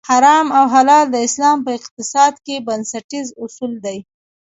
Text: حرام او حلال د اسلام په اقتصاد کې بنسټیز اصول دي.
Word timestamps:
حرام 0.09 0.47
او 0.57 0.65
حلال 0.73 1.05
د 1.11 1.15
اسلام 1.27 1.57
په 1.65 1.71
اقتصاد 1.79 2.33
کې 2.45 2.55
بنسټیز 2.67 3.27
اصول 3.43 3.73
دي. 3.85 3.97